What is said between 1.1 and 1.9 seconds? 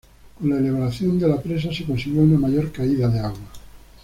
de la presa se